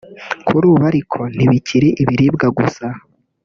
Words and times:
Kuri 0.47 0.63
ubu 0.71 0.83
ariko 0.91 1.19
ntibikiri 1.35 1.89
ibiribwa 2.01 2.47
gusa 2.57 2.85